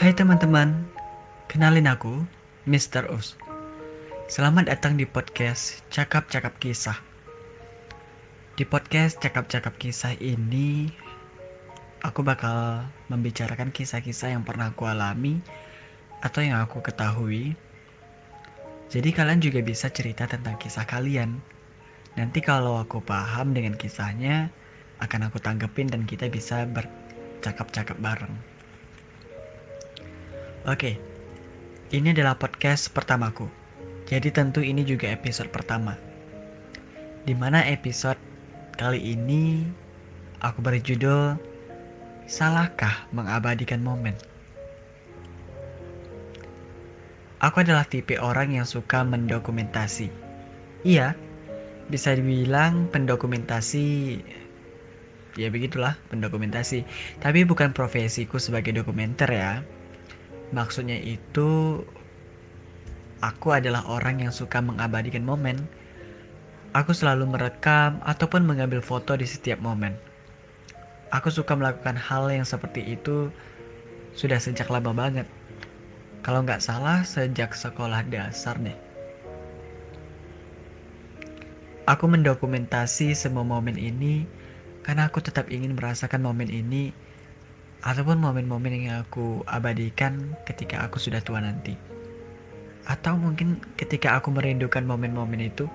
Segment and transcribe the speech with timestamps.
[0.00, 0.88] Hai teman-teman,
[1.44, 2.24] kenalin aku,
[2.64, 3.12] Mr.
[3.12, 3.36] Us.
[4.32, 6.96] Selamat datang di podcast Cakap-Cakap Kisah.
[8.56, 10.88] Di podcast Cakap-Cakap Kisah ini,
[12.00, 15.44] aku bakal membicarakan kisah-kisah yang pernah aku alami
[16.24, 17.52] atau yang aku ketahui.
[18.88, 21.44] Jadi kalian juga bisa cerita tentang kisah kalian.
[22.16, 24.48] Nanti kalau aku paham dengan kisahnya,
[25.04, 28.49] akan aku tanggepin dan kita bisa bercakap-cakap bareng.
[30.68, 31.00] Oke,
[31.88, 33.48] ini adalah podcast pertamaku.
[34.04, 35.96] Jadi tentu ini juga episode pertama.
[37.24, 38.20] Di mana episode
[38.76, 39.64] kali ini
[40.44, 41.40] aku beri judul
[42.28, 44.12] Salahkah mengabadikan momen?
[47.40, 50.12] Aku adalah tipe orang yang suka mendokumentasi.
[50.84, 51.16] Iya,
[51.88, 53.88] bisa dibilang pendokumentasi
[55.40, 56.84] ya begitulah pendokumentasi.
[57.16, 59.64] Tapi bukan profesiku sebagai dokumenter ya.
[60.50, 61.82] Maksudnya itu
[63.22, 65.62] aku adalah orang yang suka mengabadikan momen.
[66.74, 69.94] Aku selalu merekam ataupun mengambil foto di setiap momen.
[71.10, 73.30] Aku suka melakukan hal yang seperti itu
[74.14, 75.26] sudah sejak lama banget.
[76.22, 78.76] Kalau nggak salah sejak sekolah dasar deh.
[81.90, 84.22] Aku mendokumentasi semua momen ini
[84.86, 86.94] karena aku tetap ingin merasakan momen ini
[87.80, 91.76] ataupun momen-momen yang aku abadikan ketika aku sudah tua nanti.
[92.88, 95.68] Atau mungkin ketika aku merindukan momen-momen itu.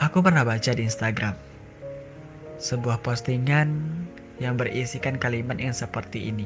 [0.00, 1.50] Aku pernah baca di Instagram
[2.60, 3.72] sebuah postingan
[4.36, 6.44] yang berisikan kalimat yang seperti ini.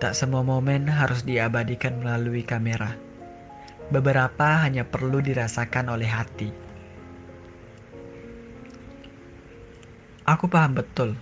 [0.00, 2.96] Tak semua momen harus diabadikan melalui kamera.
[3.92, 6.48] Beberapa hanya perlu dirasakan oleh hati.
[10.24, 11.20] Aku paham betul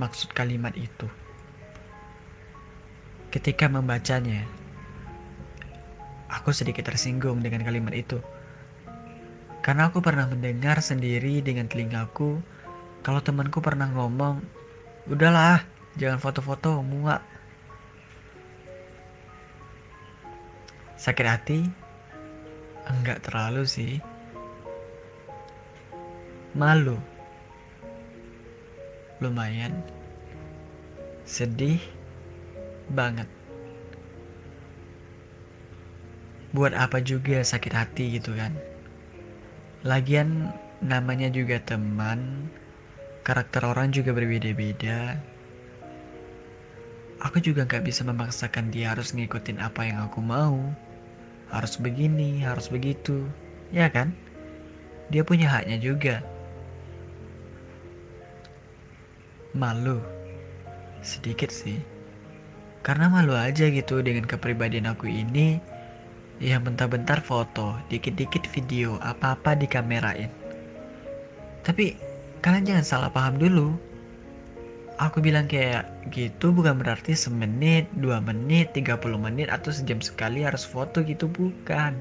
[0.00, 1.04] maksud kalimat itu.
[3.28, 4.48] Ketika membacanya,
[6.32, 8.24] aku sedikit tersinggung dengan kalimat itu.
[9.60, 12.40] Karena aku pernah mendengar sendiri dengan telingaku
[13.04, 14.40] kalau temanku pernah ngomong,
[15.04, 15.60] "Udahlah,
[16.00, 17.20] jangan foto-foto, muak."
[20.96, 21.60] Sakit hati?
[22.88, 24.00] Enggak terlalu sih.
[26.56, 27.13] Malu
[29.22, 29.74] lumayan.
[31.22, 31.78] Sedih
[32.90, 33.30] banget.
[36.54, 38.54] Buat apa juga sakit hati gitu kan?
[39.82, 40.54] Lagian
[40.84, 42.48] namanya juga teman
[43.26, 45.18] karakter orang juga berbeda-beda.
[47.24, 50.60] Aku juga nggak bisa memaksakan dia harus ngikutin apa yang aku mau.
[51.48, 53.24] Harus begini harus begitu.
[53.72, 54.12] Ya kan?
[55.08, 56.20] Dia punya haknya juga
[59.54, 60.02] Malu.
[60.98, 61.78] Sedikit sih.
[62.82, 65.62] Karena malu aja gitu dengan kepribadian aku ini
[66.42, 70.26] yang bentar-bentar foto, dikit-dikit video, apa-apa dikamerain.
[71.62, 71.94] Tapi
[72.42, 73.78] kalian jangan salah paham dulu.
[74.98, 80.66] Aku bilang kayak gitu bukan berarti semenit, dua menit, 30 menit atau sejam sekali harus
[80.66, 81.94] foto gitu bukan.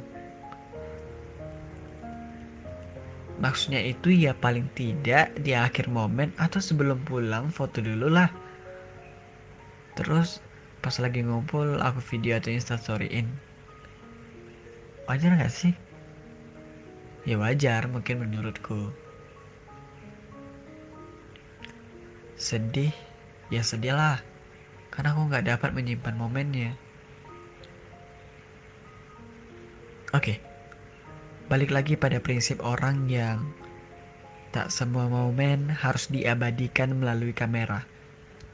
[3.41, 8.29] Maksudnya itu ya paling tidak di akhir momen atau sebelum pulang foto dulu lah.
[9.97, 10.38] Terus
[10.85, 13.25] pas lagi ngumpul aku video atau instastoryin.
[15.09, 15.73] Wajar gak sih?
[17.25, 18.93] Ya wajar mungkin menurutku.
[22.38, 22.93] Sedih?
[23.49, 24.22] Ya sedih lah.
[24.93, 26.77] Karena aku gak dapat menyimpan momennya.
[30.13, 30.38] Oke.
[30.38, 30.53] Okay
[31.51, 33.43] balik lagi pada prinsip orang yang
[34.55, 37.83] tak semua momen harus diabadikan melalui kamera.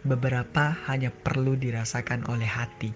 [0.02, 2.96] Beberapa hanya perlu dirasakan oleh hati.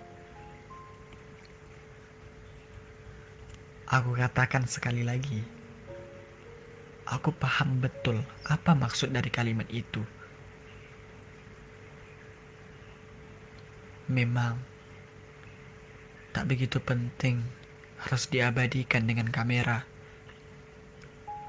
[3.92, 5.44] Aku katakan sekali lagi,
[7.06, 10.02] aku paham betul apa maksud dari kalimat itu.
[14.10, 14.58] Memang
[16.34, 17.46] tak begitu penting
[18.04, 19.88] harus diabadikan dengan kamera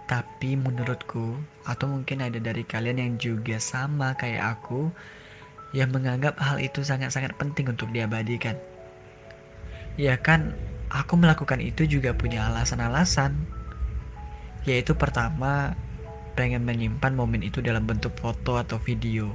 [0.04, 1.32] tapi menurutku,
[1.64, 4.92] atau mungkin ada dari kalian yang juga sama kayak aku,
[5.72, 8.60] yang menganggap hal itu sangat-sangat penting untuk diabadikan.
[9.96, 10.52] Ya kan,
[10.92, 13.32] aku melakukan itu juga punya alasan-alasan.
[14.68, 15.72] Yaitu pertama,
[16.36, 19.32] pengen menyimpan momen itu dalam bentuk foto atau video.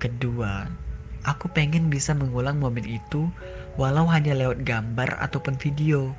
[0.00, 0.72] Kedua,
[1.28, 3.28] aku pengen bisa mengulang momen itu
[3.76, 6.12] walau hanya lewat gambar ataupun video.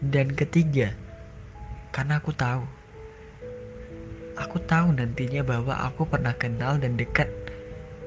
[0.00, 0.92] Dan ketiga,
[1.92, 2.64] karena aku tahu
[4.36, 7.28] aku tahu nantinya bahwa aku pernah kenal dan dekat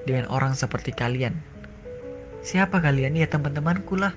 [0.06, 1.34] dengan orang seperti kalian.
[2.46, 3.20] Siapa kalian?
[3.20, 4.16] Ya teman-temanku lah.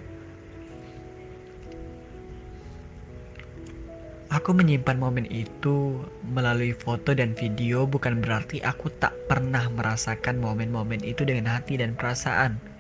[4.32, 11.04] Aku menyimpan momen itu melalui foto dan video bukan berarti aku tak pernah merasakan momen-momen
[11.04, 12.71] itu dengan hati dan perasaan.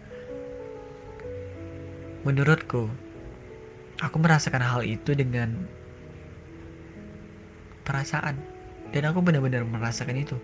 [2.22, 2.86] Menurutku,
[3.98, 5.58] aku merasakan hal itu dengan
[7.82, 8.38] perasaan
[8.94, 10.38] dan aku benar-benar merasakan itu.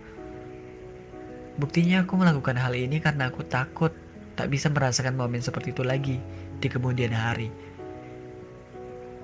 [1.55, 3.95] Buktinya aku melakukan hal ini karena aku takut
[4.35, 6.19] tak bisa merasakan momen seperti itu lagi
[6.59, 7.47] di kemudian hari.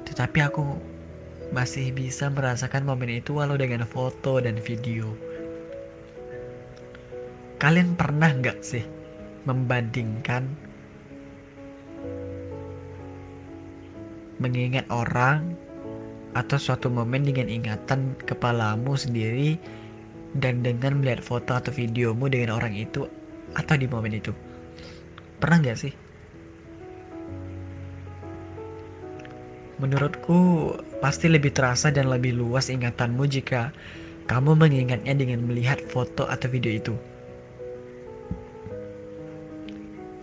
[0.08, 0.64] Tetapi aku
[1.52, 5.12] masih bisa merasakan momen itu walau dengan foto dan video.
[7.60, 8.88] Kalian pernah nggak sih
[9.44, 10.48] membandingkan
[14.40, 15.56] mengingat orang
[16.36, 19.56] atau suatu momen dengan ingatan kepalamu sendiri
[20.36, 23.08] dan dengan melihat foto atau videomu dengan orang itu
[23.56, 24.36] atau di momen itu?
[25.40, 25.94] Pernah nggak sih?
[29.76, 30.72] Menurutku
[31.04, 33.76] pasti lebih terasa dan lebih luas ingatanmu jika
[34.26, 36.96] kamu mengingatnya dengan melihat foto atau video itu.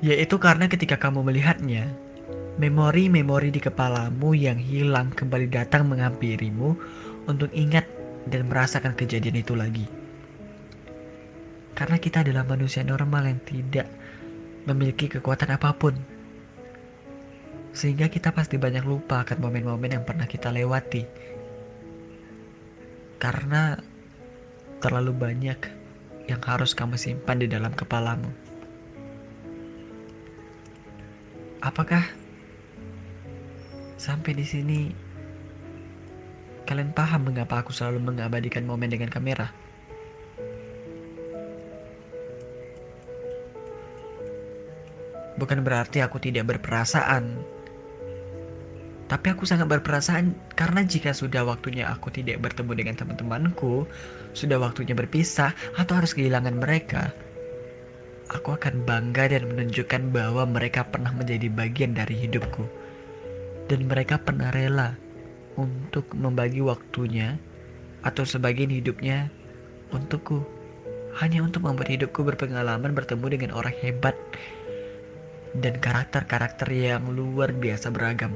[0.03, 1.87] Yaitu karena ketika kamu melihatnya,
[2.61, 6.77] memori-memori di kepalamu yang hilang kembali datang menghampirimu
[7.25, 7.89] untuk ingat
[8.29, 9.89] dan merasakan kejadian itu lagi.
[11.73, 13.89] Karena kita adalah manusia normal yang tidak
[14.69, 15.97] memiliki kekuatan apa pun
[17.73, 21.09] sehingga kita pasti banyak lupa akan momen-momen yang pernah kita lewati.
[23.17, 23.81] Karena
[24.85, 25.59] terlalu banyak
[26.29, 28.29] yang harus kamu simpan di dalam kepalamu.
[31.65, 32.03] Apakah
[34.03, 34.81] sampai di sini
[36.67, 39.55] kalian paham mengapa aku selalu mengabadikan momen dengan kamera?
[45.39, 47.47] Bukan berarti aku tidak berperasaan
[49.07, 53.85] tapi aku sangat berperasaan karena jika sudah waktunya aku tidak bertemu dengan teman-temanku,
[54.33, 57.13] sudah waktunya berpisah atau harus kehilangan mereka,
[58.33, 62.65] aku akan bangga dan menunjukkan bahwa mereka pernah menjadi bagian dari hidupku.
[63.71, 64.97] Dan mereka pernah rela
[65.59, 67.37] untuk membagi waktunya
[68.03, 69.29] atau sebagian hidupnya
[69.93, 70.43] untukku.
[71.21, 74.17] Hanya untuk membuat hidupku berpengalaman bertemu dengan orang hebat
[75.53, 78.33] dan karakter-karakter yang luar biasa beragam.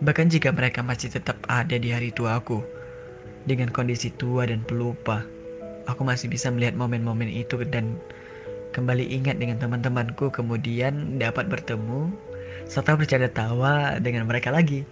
[0.00, 2.64] Bahkan jika mereka masih tetap ada di hari tua aku,
[3.44, 5.26] dengan kondisi tua dan pelupa,
[5.90, 7.98] aku masih bisa melihat momen-momen itu dan
[8.78, 12.14] kembali ingat dengan teman-temanku kemudian dapat bertemu
[12.70, 14.86] serta bercanda tawa dengan mereka lagi.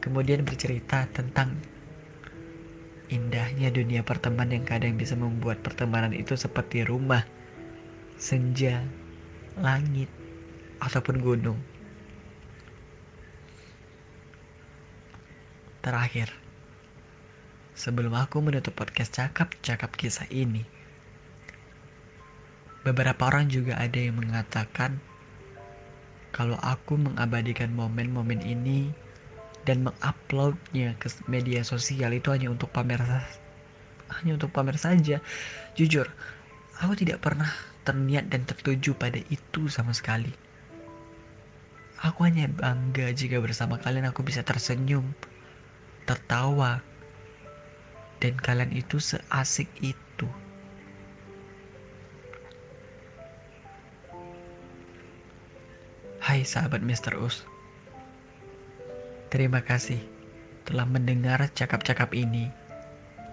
[0.00, 1.60] Kemudian bercerita tentang
[3.12, 7.28] indahnya dunia pertemanan yang kadang bisa membuat pertemanan itu seperti rumah,
[8.16, 8.80] senja,
[9.60, 10.08] langit,
[10.80, 11.60] ataupun gunung.
[15.84, 16.32] Terakhir,
[17.76, 20.64] sebelum aku menutup podcast cakap-cakap kisah ini,
[22.82, 24.98] beberapa orang juga ada yang mengatakan
[26.34, 28.90] kalau aku mengabadikan momen-momen ini
[29.62, 32.98] dan menguploadnya ke media sosial itu hanya untuk pamer
[34.12, 35.24] hanya untuk pamer saja.
[35.78, 36.04] Jujur,
[36.82, 37.48] aku tidak pernah
[37.82, 40.30] terniat dan tertuju pada itu sama sekali.
[42.02, 45.14] Aku hanya bangga jika bersama kalian aku bisa tersenyum,
[46.02, 46.82] tertawa,
[48.18, 50.11] dan kalian itu seasik itu.
[56.32, 57.20] Hai sahabat Mr.
[57.20, 57.44] Us,
[59.28, 60.00] terima kasih
[60.64, 62.48] telah mendengar cakap-cakap ini,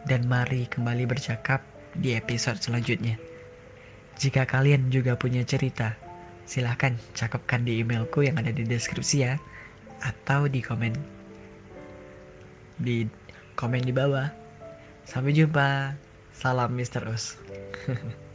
[0.04, 1.64] dan mari kembali bercakap
[1.96, 3.16] di episode selanjutnya.
[4.20, 5.96] Jika kalian juga punya cerita,
[6.44, 9.40] silahkan cakapkan di emailku yang ada di deskripsi ya,
[10.04, 10.92] atau di komen
[12.84, 13.08] di
[13.56, 14.28] komen di bawah.
[15.08, 15.96] Sampai jumpa.
[16.36, 17.08] Salam Mr.
[17.08, 17.40] Us.